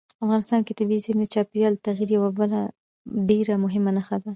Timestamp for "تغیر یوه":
1.87-2.29